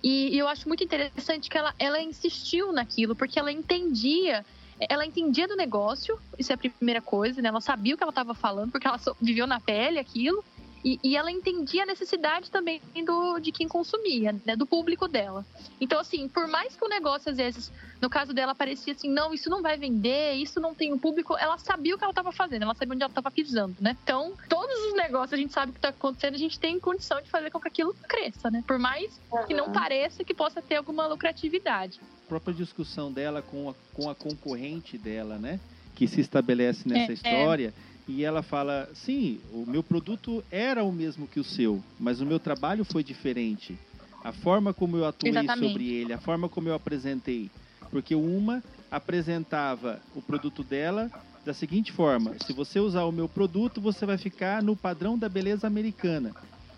E, 0.03 0.35
e 0.35 0.37
eu 0.37 0.49
acho 0.49 0.67
muito 0.67 0.83
interessante 0.83 1.49
que 1.49 1.57
ela, 1.57 1.73
ela 1.79 2.01
insistiu 2.01 2.73
naquilo, 2.73 3.15
porque 3.15 3.39
ela 3.39 3.51
entendia 3.51 4.45
ela 4.89 5.05
entendia 5.05 5.47
do 5.47 5.55
negócio, 5.55 6.17
isso 6.37 6.51
é 6.51 6.55
a 6.55 6.57
primeira 6.57 7.01
coisa, 7.01 7.41
né? 7.41 7.49
Ela 7.49 7.61
sabia 7.61 7.93
o 7.93 7.97
que 7.97 8.03
ela 8.03 8.09
estava 8.09 8.33
falando, 8.33 8.71
porque 8.71 8.87
ela 8.87 8.99
viveu 9.21 9.47
na 9.47 9.59
pele 9.59 9.99
aquilo. 9.99 10.43
E, 10.83 10.99
e, 11.01 11.15
ela 11.15 11.31
entendia 11.31 11.83
a 11.83 11.85
necessidade 11.85 12.51
também 12.51 12.81
do, 13.05 13.39
de 13.39 13.51
quem 13.51 13.67
consumia, 13.67 14.35
né, 14.45 14.55
do 14.55 14.65
público 14.65 15.07
dela. 15.07 15.45
Então, 15.79 15.99
assim, 15.99 16.27
por 16.27 16.45
mais 16.47 16.75
que 16.75 16.83
o 16.83 16.89
negócio, 16.89 17.31
às 17.31 17.37
vezes, 17.37 17.71
no 18.01 18.09
caso 18.09 18.33
dela, 18.33 18.53
parecia 18.53 18.93
assim, 18.93 19.09
não, 19.09 19.33
isso 19.33 19.49
não 19.49 19.61
vai 19.61 19.77
vender, 19.77 20.33
isso 20.33 20.59
não 20.59 20.75
tem 20.75 20.91
um 20.91 20.97
público, 20.97 21.37
ela 21.37 21.57
sabia 21.57 21.95
o 21.95 21.97
que 21.97 22.03
ela 22.03 22.11
estava 22.11 22.33
fazendo, 22.33 22.63
ela 22.63 22.75
sabia 22.75 22.93
onde 22.93 23.03
ela 23.03 23.11
estava 23.11 23.31
pisando, 23.31 23.75
né? 23.79 23.95
Então, 24.03 24.33
todos 24.49 24.75
os 24.87 24.93
negócios 24.95 25.33
a 25.33 25.37
gente 25.37 25.53
sabe 25.53 25.69
o 25.69 25.73
que 25.73 25.79
está 25.79 25.89
acontecendo, 25.89 26.35
a 26.35 26.39
gente 26.39 26.59
tem 26.59 26.77
condição 26.79 27.21
de 27.21 27.29
fazer 27.29 27.49
com 27.49 27.61
que 27.61 27.67
aquilo 27.69 27.95
cresça, 28.07 28.51
né? 28.51 28.61
Por 28.67 28.77
mais 28.77 29.21
que 29.47 29.53
não 29.53 29.71
pareça 29.71 30.23
que 30.23 30.33
possa 30.33 30.61
ter 30.61 30.75
alguma 30.75 31.07
lucratividade. 31.07 32.01
A 32.25 32.27
própria 32.27 32.53
discussão 32.53 33.11
dela 33.11 33.41
com 33.41 33.69
a, 33.69 33.73
com 33.93 34.09
a 34.09 34.15
concorrente 34.15 34.97
dela, 34.97 35.37
né? 35.37 35.59
Que 35.95 36.07
se 36.07 36.21
estabelece 36.21 36.88
nessa 36.88 37.12
é, 37.12 37.13
é. 37.13 37.13
história. 37.13 37.73
É 37.89 37.93
e 38.07 38.23
ela 38.23 38.43
fala: 38.43 38.89
sim, 38.93 39.39
o 39.51 39.65
meu 39.65 39.83
produto 39.83 40.43
era 40.51 40.83
o 40.83 40.91
mesmo 40.91 41.27
que 41.27 41.39
o 41.39 41.43
seu, 41.43 41.81
mas 42.00 42.19
o 42.19 42.25
meu 42.25 42.39
trabalho 42.39 42.83
foi 42.83 43.03
diferente. 43.03 43.77
A 44.23 44.31
forma 44.31 44.73
como 44.73 44.97
eu 44.97 45.05
atuei 45.05 45.31
Exatamente. 45.31 45.67
sobre 45.67 45.93
ele, 45.93 46.13
a 46.13 46.17
forma 46.17 46.47
como 46.47 46.69
eu 46.69 46.73
apresentei. 46.73 47.50
Porque 47.89 48.15
uma 48.15 48.63
apresentava 48.89 50.01
o 50.15 50.21
produto 50.21 50.63
dela 50.63 51.09
da 51.45 51.53
seguinte 51.53 51.91
forma: 51.91 52.35
se 52.45 52.53
você 52.53 52.79
usar 52.79 53.03
o 53.03 53.12
meu 53.12 53.29
produto, 53.29 53.79
você 53.79 54.05
vai 54.05 54.17
ficar 54.17 54.62
no 54.62 54.75
padrão 54.75 55.17
da 55.17 55.29
beleza 55.29 55.67
americana. 55.67 56.31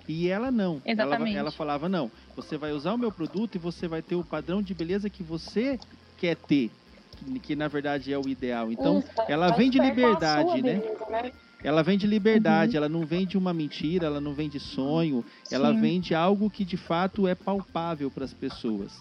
E 0.07 0.27
ela 0.27 0.51
não. 0.51 0.81
Ela, 0.86 1.29
ela 1.29 1.51
falava: 1.51 1.89
não, 1.89 2.12
você 2.36 2.57
vai 2.57 2.72
usar 2.72 2.93
o 2.93 2.98
meu 2.98 3.12
produto 3.12 3.55
e 3.55 3.60
você 3.60 3.88
vai 3.88 4.01
ter 4.01 4.15
o 4.15 4.24
padrão 4.24 4.62
de 4.62 4.74
beleza 4.74 5.10
que 5.10 5.24
você 5.24 5.79
quer 6.17 6.36
ter 6.36 6.69
que, 7.41 7.55
na 7.55 7.67
verdade 7.67 8.12
é 8.12 8.17
o 8.17 8.27
ideal. 8.27 8.72
Então, 8.72 9.00
Isso, 9.00 9.10
ela 9.27 9.51
vem 9.51 9.69
de 9.69 9.79
liberdade, 9.79 10.62
né? 10.62 10.75
Beleza, 10.75 11.05
né? 11.10 11.31
Ela 11.63 11.81
vem 11.81 11.98
de 11.98 12.05
liberdade, 12.05 12.74
uhum. 12.74 12.77
ela 12.77 12.89
não 12.89 13.05
vem 13.05 13.25
de 13.25 13.38
uma 13.38 13.51
mentira, 13.51 14.05
ela 14.05 14.22
não 14.22 14.34
vem 14.34 14.48
de 14.48 14.60
sonho, 14.60 15.25
Sim. 15.43 15.55
ela 15.55 15.74
vem 15.74 16.00
de 16.00 16.13
algo 16.13 16.48
que 16.48 16.63
de 16.63 16.77
fato 16.77 17.27
é 17.27 17.34
palpável 17.34 18.12
para 18.12 18.24
as 18.24 18.34
pessoas. 18.34 18.91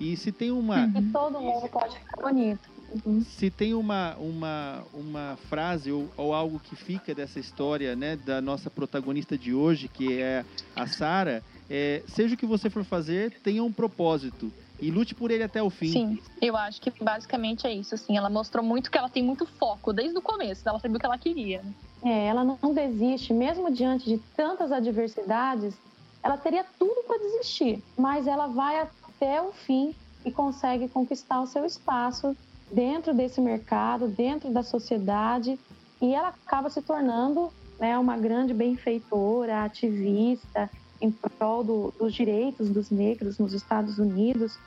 E 0.00 0.16
se 0.16 0.32
tem 0.32 0.50
uma. 0.50 0.86
E 0.86 1.02
todo 1.12 1.40
mundo 1.40 1.68
pode 1.68 1.96
ficar 1.96 2.22
bonito. 2.22 2.68
Uhum. 3.04 3.20
Se 3.20 3.50
tem 3.50 3.74
uma, 3.74 4.16
uma, 4.16 4.82
uma 4.94 5.38
frase 5.48 5.92
ou, 5.92 6.08
ou, 6.16 6.32
algo 6.32 6.58
que 6.58 6.74
fica 6.74 7.14
dessa 7.14 7.38
história, 7.38 7.94
né, 7.94 8.16
da 8.16 8.40
nossa 8.40 8.70
protagonista 8.70 9.36
de 9.36 9.52
hoje, 9.52 9.88
que 9.88 10.20
é 10.20 10.44
a 10.74 10.86
Sara, 10.86 11.42
é, 11.68 12.02
seja 12.08 12.34
o 12.34 12.38
que 12.38 12.46
você 12.46 12.70
for 12.70 12.84
fazer, 12.84 13.38
tenha 13.42 13.62
um 13.62 13.70
propósito 13.70 14.50
e 14.80 14.90
lute 14.90 15.14
por 15.14 15.30
ele 15.30 15.42
até 15.42 15.62
o 15.62 15.70
fim. 15.70 15.92
Sim, 15.92 16.18
eu 16.40 16.56
acho 16.56 16.80
que 16.80 16.92
basicamente 17.02 17.66
é 17.66 17.72
isso. 17.72 17.94
Assim, 17.94 18.16
ela 18.16 18.30
mostrou 18.30 18.64
muito 18.64 18.90
que 18.90 18.98
ela 18.98 19.08
tem 19.08 19.22
muito 19.22 19.46
foco 19.46 19.92
desde 19.92 20.16
o 20.16 20.22
começo. 20.22 20.68
Ela 20.68 20.78
sabia 20.78 20.96
o 20.96 21.00
que 21.00 21.06
ela 21.06 21.18
queria. 21.18 21.62
É, 22.04 22.26
ela 22.26 22.44
não 22.44 22.72
desiste, 22.72 23.32
mesmo 23.32 23.70
diante 23.72 24.04
de 24.04 24.18
tantas 24.36 24.70
adversidades. 24.70 25.74
Ela 26.22 26.36
teria 26.36 26.64
tudo 26.78 27.02
para 27.06 27.18
desistir, 27.18 27.82
mas 27.96 28.26
ela 28.26 28.46
vai 28.46 28.80
até 28.80 29.42
o 29.42 29.52
fim 29.52 29.94
e 30.24 30.30
consegue 30.30 30.88
conquistar 30.88 31.40
o 31.40 31.46
seu 31.46 31.64
espaço 31.64 32.36
dentro 32.72 33.14
desse 33.14 33.40
mercado, 33.40 34.08
dentro 34.08 34.50
da 34.50 34.62
sociedade, 34.62 35.58
e 36.00 36.14
ela 36.14 36.28
acaba 36.28 36.68
se 36.68 36.82
tornando 36.82 37.52
né, 37.78 37.96
uma 37.98 38.16
grande 38.16 38.52
benfeitora, 38.52 39.64
ativista 39.64 40.70
em 41.00 41.10
prol 41.10 41.62
do, 41.62 41.94
dos 41.98 42.14
direitos 42.14 42.70
dos 42.70 42.90
negros 42.90 43.38
nos 43.38 43.52
Estados 43.52 43.98
Unidos 43.98 44.58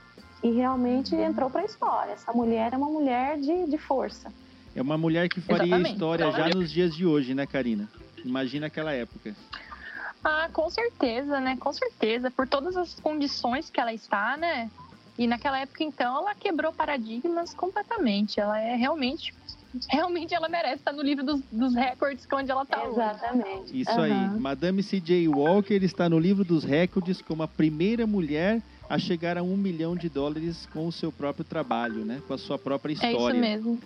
e 0.43 0.51
realmente 0.51 1.15
entrou 1.15 1.49
para 1.49 1.61
a 1.61 1.65
história. 1.65 2.13
Essa 2.13 2.31
mulher 2.33 2.73
é 2.73 2.77
uma 2.77 2.89
mulher 2.89 3.39
de, 3.39 3.65
de 3.69 3.77
força. 3.77 4.31
É 4.75 4.81
uma 4.81 4.97
mulher 4.97 5.27
que 5.27 5.41
faria 5.41 5.65
Exatamente. 5.65 5.93
história 5.93 6.31
já 6.31 6.49
nos 6.49 6.71
dias 6.71 6.95
de 6.95 7.05
hoje, 7.05 7.33
né, 7.33 7.45
Karina? 7.45 7.89
Imagina 8.23 8.67
aquela 8.67 8.93
época. 8.93 9.35
Ah, 10.23 10.49
com 10.53 10.69
certeza, 10.69 11.39
né? 11.39 11.57
Com 11.59 11.73
certeza. 11.73 12.31
Por 12.31 12.47
todas 12.47 12.77
as 12.77 12.93
condições 12.99 13.69
que 13.69 13.79
ela 13.79 13.93
está, 13.93 14.37
né? 14.37 14.69
E 15.17 15.27
naquela 15.27 15.59
época, 15.59 15.83
então, 15.83 16.17
ela 16.17 16.33
quebrou 16.35 16.71
paradigmas 16.71 17.53
completamente. 17.53 18.39
Ela 18.39 18.59
é 18.59 18.75
realmente 18.75 19.33
realmente 19.89 20.33
ela 20.33 20.49
merece 20.49 20.75
estar 20.75 20.91
no 20.91 21.01
livro 21.01 21.23
dos, 21.23 21.41
dos 21.51 21.73
recordes 21.75 22.27
onde 22.33 22.51
ela 22.51 22.63
está 22.63 22.85
Exatamente. 22.85 23.79
Isso 23.79 23.91
uhum. 23.91 24.01
aí. 24.01 24.39
Madame 24.39 24.83
C.J. 24.83 25.27
Walker 25.27 25.83
está 25.83 26.09
no 26.09 26.19
livro 26.19 26.43
dos 26.43 26.63
recordes 26.63 27.21
como 27.21 27.43
a 27.43 27.47
primeira 27.47 28.05
mulher 28.05 28.61
a 28.89 28.99
chegar 28.99 29.37
a 29.37 29.43
um 29.43 29.55
milhão 29.55 29.95
de 29.95 30.09
dólares 30.09 30.67
com 30.73 30.87
o 30.87 30.91
seu 30.91 31.11
próprio 31.11 31.45
trabalho, 31.45 32.03
né? 32.03 32.21
Com 32.27 32.33
a 32.33 32.37
sua 32.37 32.59
própria 32.59 32.93
história. 32.93 33.15
É 33.15 33.17
isso 33.29 33.39
mesmo. 33.39 33.79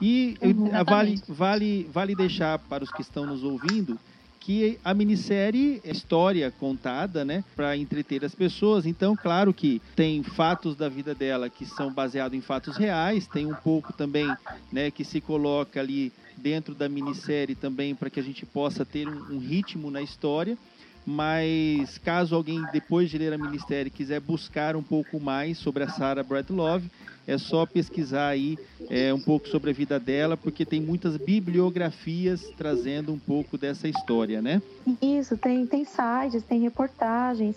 E 0.00 0.36
uhum, 0.42 0.70
vale, 0.84 1.22
vale, 1.28 1.88
vale 1.92 2.14
deixar 2.16 2.58
para 2.58 2.82
os 2.82 2.90
que 2.90 3.02
estão 3.02 3.26
nos 3.26 3.44
ouvindo 3.44 3.98
que 4.44 4.78
a 4.84 4.92
minissérie 4.92 5.80
é 5.84 5.92
história 5.92 6.50
contada, 6.50 7.24
né, 7.24 7.44
para 7.54 7.76
entreter 7.76 8.24
as 8.24 8.34
pessoas. 8.34 8.86
Então, 8.86 9.16
claro 9.16 9.54
que 9.54 9.80
tem 9.94 10.22
fatos 10.22 10.74
da 10.74 10.88
vida 10.88 11.14
dela 11.14 11.48
que 11.48 11.64
são 11.64 11.90
baseados 11.90 12.36
em 12.36 12.40
fatos 12.40 12.76
reais, 12.76 13.26
tem 13.26 13.46
um 13.46 13.54
pouco 13.54 13.92
também, 13.92 14.36
né, 14.72 14.90
que 14.90 15.04
se 15.04 15.20
coloca 15.20 15.78
ali 15.78 16.12
dentro 16.36 16.74
da 16.74 16.88
minissérie 16.88 17.54
também 17.54 17.94
para 17.94 18.10
que 18.10 18.18
a 18.18 18.22
gente 18.22 18.44
possa 18.44 18.84
ter 18.84 19.08
um, 19.08 19.36
um 19.36 19.38
ritmo 19.38 19.90
na 19.90 20.02
história 20.02 20.58
mas 21.06 21.98
caso 21.98 22.34
alguém 22.34 22.64
depois 22.72 23.10
de 23.10 23.18
ler 23.18 23.32
a 23.32 23.38
minissérie 23.38 23.90
quiser 23.90 24.20
buscar 24.20 24.76
um 24.76 24.82
pouco 24.82 25.18
mais 25.18 25.58
sobre 25.58 25.82
a 25.82 25.88
Sarah 25.88 26.22
Bradlove, 26.22 26.90
é 27.26 27.38
só 27.38 27.64
pesquisar 27.64 28.28
aí 28.28 28.58
é, 28.90 29.12
um 29.14 29.20
pouco 29.20 29.48
sobre 29.48 29.70
a 29.70 29.72
vida 29.72 29.98
dela, 29.98 30.36
porque 30.36 30.64
tem 30.64 30.80
muitas 30.80 31.16
bibliografias 31.16 32.50
trazendo 32.56 33.12
um 33.12 33.18
pouco 33.18 33.56
dessa 33.56 33.88
história, 33.88 34.42
né? 34.42 34.60
Isso, 35.00 35.36
tem, 35.36 35.66
tem 35.66 35.84
sites, 35.84 36.42
tem 36.42 36.60
reportagens. 36.60 37.56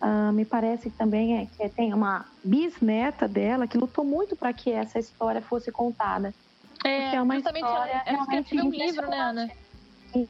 Uh, 0.00 0.32
me 0.32 0.44
parece 0.46 0.88
que 0.88 0.96
também 0.96 1.38
é 1.38 1.46
que 1.46 1.68
tem 1.68 1.92
uma 1.92 2.24
bisneta 2.42 3.28
dela 3.28 3.66
que 3.66 3.76
lutou 3.76 4.04
muito 4.04 4.34
para 4.34 4.52
que 4.52 4.70
essa 4.70 4.98
história 4.98 5.42
fosse 5.42 5.70
contada. 5.70 6.32
É, 6.84 7.16
é 7.16 7.22
uma 7.22 7.34
justamente 7.34 7.64
história 7.64 7.90
ela, 7.92 8.02
ela 8.06 8.40
escreveu 8.40 8.64
um 8.64 8.70
livro, 8.70 9.10
né, 9.10 9.20
Ana? 9.20 9.50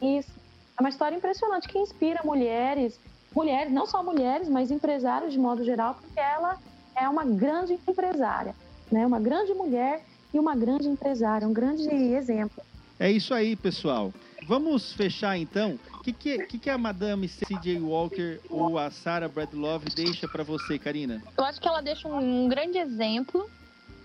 Isso. 0.02 0.39
É 0.80 0.82
uma 0.82 0.88
história 0.88 1.14
impressionante 1.14 1.68
que 1.68 1.78
inspira 1.78 2.22
mulheres, 2.24 2.98
mulheres, 3.36 3.70
não 3.70 3.86
só 3.86 4.02
mulheres, 4.02 4.48
mas 4.48 4.70
empresários 4.70 5.30
de 5.30 5.38
modo 5.38 5.62
geral, 5.62 5.94
porque 6.00 6.18
ela 6.18 6.58
é 6.96 7.06
uma 7.06 7.22
grande 7.22 7.78
empresária 7.86 8.54
né? 8.90 9.06
Uma 9.06 9.20
grande 9.20 9.54
mulher 9.54 10.04
e 10.32 10.38
uma 10.38 10.56
grande 10.56 10.88
empresária, 10.88 11.46
um 11.46 11.52
grande 11.52 11.88
exemplo. 11.88 12.62
É 12.98 13.10
isso 13.10 13.32
aí, 13.32 13.56
pessoal. 13.56 14.12
Vamos 14.46 14.92
fechar 14.92 15.38
então. 15.38 15.78
O 15.94 16.02
que, 16.02 16.12
que, 16.12 16.46
que, 16.46 16.58
que 16.58 16.70
a 16.70 16.76
Madame 16.76 17.28
C.J. 17.28 17.78
Walker 17.80 18.40
ou 18.48 18.78
a 18.78 18.90
Sarah 18.90 19.28
Bradlove 19.28 19.90
deixa 19.94 20.26
para 20.26 20.42
você, 20.42 20.78
Karina? 20.78 21.22
Eu 21.36 21.44
acho 21.44 21.60
que 21.60 21.68
ela 21.68 21.80
deixa 21.80 22.08
um, 22.08 22.44
um 22.44 22.48
grande 22.48 22.78
exemplo, 22.78 23.48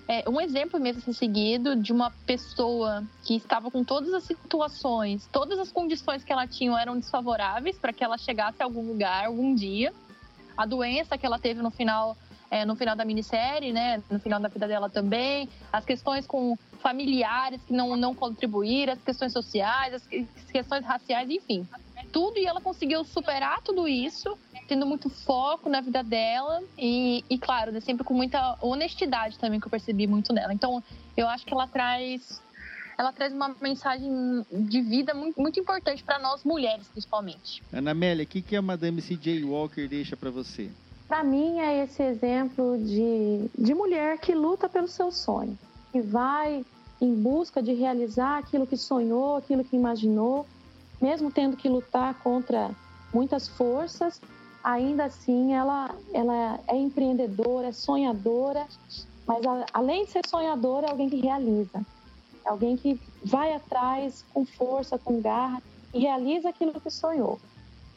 é, 0.07 0.29
um 0.29 0.39
exemplo 0.39 0.79
mesmo 0.79 1.01
a 1.01 1.05
ser 1.05 1.13
seguido 1.13 1.75
de 1.75 1.91
uma 1.91 2.12
pessoa 2.25 3.03
que 3.24 3.35
estava 3.35 3.71
com 3.71 3.83
todas 3.83 4.13
as 4.13 4.24
situações, 4.24 5.27
todas 5.31 5.57
as 5.57 5.71
condições 5.71 6.24
que 6.24 6.31
ela 6.31 6.47
tinha 6.47 6.79
eram 6.79 6.97
desfavoráveis 6.97 7.77
para 7.77 7.91
que 7.91 8.03
ela 8.03 8.17
chegasse 8.17 8.62
a 8.62 8.65
algum 8.65 8.85
lugar, 8.85 9.25
algum 9.25 9.55
dia. 9.55 9.91
A 10.55 10.65
doença 10.65 11.17
que 11.17 11.25
ela 11.25 11.39
teve 11.39 11.62
no 11.62 11.71
final 11.71 12.15
é, 12.50 12.63
no 12.63 12.75
final 12.75 12.95
da 12.95 13.03
minissérie, 13.03 13.74
né? 13.74 14.01
No 14.09 14.19
final 14.19 14.39
da 14.39 14.47
vida 14.47 14.67
dela 14.67 14.89
também. 14.89 15.50
As 15.74 15.83
questões 15.83 16.27
com 16.27 16.57
familiares 16.79 17.62
que 17.63 17.74
não, 17.74 17.97
não 17.97 18.13
contribuíram, 18.13 18.93
as 18.93 19.01
questões 19.01 19.33
sociais, 19.33 19.93
as 19.93 20.07
questões 20.51 20.85
raciais, 20.85 21.29
enfim. 21.29 21.67
Tudo 22.15 22.39
e 22.39 22.45
ela 22.45 22.62
conseguiu 22.62 23.03
superar 23.03 23.62
tudo 23.62 23.89
isso, 23.89 24.38
tendo 24.69 24.86
muito 24.86 25.10
foco 25.10 25.67
na 25.67 25.81
vida 25.81 26.01
dela 26.01 26.63
e, 26.77 27.25
e 27.29 27.38
claro, 27.38 27.74
né, 27.74 27.81
sempre 27.81 28.05
com 28.05 28.13
muita 28.13 28.57
honestidade 28.62 29.38
também 29.38 29.60
que 29.60 29.67
eu 29.67 29.69
percebi 29.69 30.07
muito 30.07 30.31
nela. 30.31 30.53
Então, 30.53 30.81
eu 31.17 31.27
acho 31.27 31.45
que 31.45 31.53
ela 31.53 31.67
traz 31.67 32.41
ela 32.98 33.12
traz 33.12 33.34
uma 33.34 33.53
mensagem 33.60 34.10
de 34.50 34.81
vida 34.81 35.13
muito, 35.13 35.41
muito 35.41 35.60
importante 35.60 36.05
para 36.05 36.17
nós 36.17 36.45
mulheres, 36.45 36.88
principalmente. 36.88 37.62
Ana 37.74 37.91
Amélia, 37.91 38.24
o 38.24 38.27
que, 38.27 38.41
que 38.41 38.55
a 38.55 38.62
Madame 38.62 39.01
C.J. 39.01 39.43
Walker 39.43 39.86
deixa 39.86 40.15
para 40.15 40.29
você? 40.29 40.69
Para 41.10 41.22
mim, 41.22 41.60
é 41.60 41.84
esse 41.84 42.01
exemplo 42.01 42.77
de, 42.77 43.50
de 43.62 43.74
mulher 43.74 44.19
que 44.19 44.34
luta 44.34 44.69
pelo 44.69 44.88
seu 44.88 45.12
sonho, 45.12 45.60
que 45.91 46.00
vai 46.00 46.65
em 47.01 47.13
busca 47.13 47.62
de 47.62 47.74
realizar 47.74 48.38
aquilo 48.38 48.65
que 48.65 48.77
sonhou, 48.77 49.36
aquilo 49.36 49.65
que 49.65 49.75
imaginou, 49.75 50.48
mesmo 51.01 51.31
tendo 51.31 51.57
que 51.57 51.69
lutar 51.69 52.13
contra 52.15 52.71
muitas 53.13 53.47
forças, 53.47 54.21
ainda 54.63 55.05
assim 55.05 55.53
ela, 55.53 55.95
ela 56.13 56.59
é 56.67 56.75
empreendedora, 56.75 57.67
é 57.67 57.71
sonhadora, 57.71 58.65
mas 59.27 59.45
a, 59.45 59.65
além 59.73 60.05
de 60.05 60.11
ser 60.11 60.27
sonhadora, 60.27 60.87
é 60.87 60.91
alguém 60.91 61.09
que 61.09 61.21
realiza, 61.21 61.85
é 62.45 62.49
alguém 62.49 62.75
que 62.77 62.99
vai 63.23 63.53
atrás 63.53 64.25
com 64.33 64.45
força, 64.45 64.97
com 64.97 65.21
garra 65.21 65.61
e 65.93 65.99
realiza 65.99 66.49
aquilo 66.49 66.79
que 66.79 66.89
sonhou. 66.89 67.39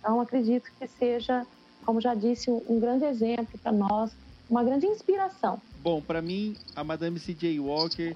Então, 0.00 0.21
acredito 0.21 0.71
que 0.78 0.87
seja 0.87 1.47
como 1.88 2.02
já 2.02 2.14
disse, 2.14 2.50
um 2.50 2.78
grande 2.78 3.07
exemplo 3.07 3.59
para 3.62 3.73
nós, 3.73 4.12
uma 4.50 4.62
grande 4.62 4.85
inspiração. 4.85 5.59
Bom, 5.83 6.02
para 6.02 6.21
mim, 6.21 6.55
a 6.76 6.85
Madame 6.85 7.18
C.J. 7.18 7.59
Walker 7.59 8.14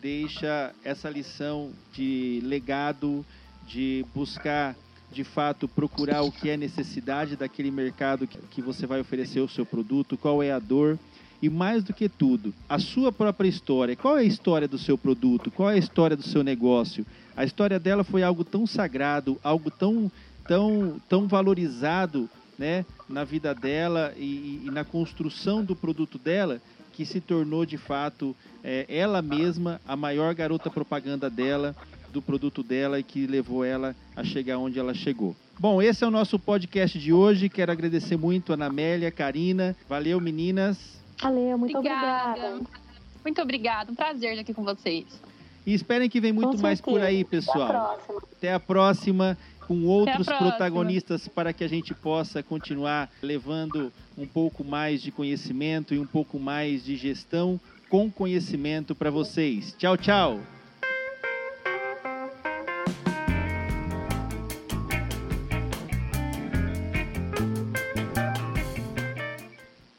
deixa 0.00 0.74
essa 0.82 1.08
lição 1.08 1.70
de 1.92 2.40
legado, 2.42 3.24
de 3.66 4.04
buscar 4.14 4.76
de 5.10 5.24
fato 5.24 5.68
procurar 5.68 6.22
o 6.22 6.32
que 6.32 6.48
é 6.48 6.56
necessidade 6.56 7.36
daquele 7.36 7.70
mercado 7.70 8.26
que, 8.26 8.38
que 8.50 8.62
você 8.62 8.86
vai 8.86 9.00
oferecer 9.00 9.40
o 9.40 9.48
seu 9.48 9.66
produto, 9.66 10.16
qual 10.16 10.42
é 10.42 10.50
a 10.50 10.58
dor 10.58 10.98
e 11.42 11.50
mais 11.50 11.82
do 11.82 11.92
que 11.92 12.08
tudo, 12.08 12.54
a 12.68 12.78
sua 12.78 13.10
própria 13.10 13.48
história. 13.48 13.96
Qual 13.96 14.16
é 14.16 14.20
a 14.20 14.24
história 14.24 14.68
do 14.68 14.78
seu 14.78 14.96
produto? 14.96 15.50
Qual 15.50 15.68
é 15.68 15.74
a 15.74 15.78
história 15.78 16.16
do 16.16 16.22
seu 16.22 16.44
negócio? 16.44 17.04
A 17.36 17.44
história 17.44 17.80
dela 17.80 18.04
foi 18.04 18.22
algo 18.22 18.44
tão 18.44 18.66
sagrado, 18.66 19.38
algo 19.42 19.70
tão 19.70 20.10
tão 20.46 21.00
tão 21.08 21.26
valorizado 21.26 22.30
né, 22.58 22.84
na 23.08 23.24
vida 23.24 23.54
dela 23.54 24.12
e, 24.16 24.62
e, 24.64 24.70
na 24.70 24.84
construção 24.84 25.64
do 25.64 25.74
produto 25.74 26.18
dela, 26.18 26.60
que 26.92 27.04
se 27.04 27.20
tornou 27.20 27.66
de 27.66 27.76
fato 27.76 28.36
é, 28.62 28.86
ela 28.88 29.20
mesma 29.20 29.80
a 29.86 29.96
maior 29.96 30.32
garota 30.34 30.70
propaganda 30.70 31.28
dela, 31.28 31.74
do 32.12 32.22
produto 32.22 32.62
dela 32.62 32.98
e 32.98 33.02
que 33.02 33.26
levou 33.26 33.64
ela 33.64 33.96
a 34.14 34.22
chegar 34.22 34.58
onde 34.58 34.78
ela 34.78 34.94
chegou. 34.94 35.34
Bom, 35.58 35.80
esse 35.80 36.04
é 36.04 36.06
o 36.06 36.10
nosso 36.10 36.38
podcast 36.38 36.98
de 36.98 37.12
hoje. 37.12 37.48
Quero 37.48 37.72
agradecer 37.72 38.16
muito 38.16 38.52
a 38.52 38.54
Ana 38.54 38.66
Amélia, 38.66 39.10
Karina. 39.10 39.76
Valeu, 39.88 40.20
meninas. 40.20 41.00
Valeu, 41.20 41.56
muito 41.56 41.78
obrigada. 41.78 42.30
obrigada. 42.30 42.82
Muito 43.24 43.42
obrigada. 43.42 43.92
Um 43.92 43.94
prazer 43.94 44.30
estar 44.30 44.42
aqui 44.42 44.54
com 44.54 44.64
vocês. 44.64 45.06
E 45.64 45.72
esperem 45.72 46.10
que 46.10 46.20
vem 46.20 46.32
muito 46.32 46.60
mais 46.60 46.80
por 46.80 47.00
aí, 47.00 47.24
pessoal. 47.24 47.68
Até 47.68 47.74
a 47.74 47.80
próxima. 47.80 48.22
Até 48.32 48.52
a 48.52 48.60
próxima 48.60 49.38
com 49.66 49.84
outros 49.84 50.26
protagonistas 50.26 51.28
para 51.28 51.52
que 51.52 51.64
a 51.64 51.68
gente 51.68 51.94
possa 51.94 52.42
continuar 52.42 53.08
levando 53.22 53.92
um 54.18 54.26
pouco 54.26 54.64
mais 54.64 55.00
de 55.00 55.10
conhecimento 55.10 55.94
e 55.94 55.98
um 55.98 56.06
pouco 56.06 56.38
mais 56.38 56.84
de 56.84 56.96
gestão 56.96 57.60
com 57.88 58.10
conhecimento 58.10 58.94
para 58.94 59.10
vocês. 59.10 59.74
Tchau, 59.78 59.96
tchau. 59.96 60.40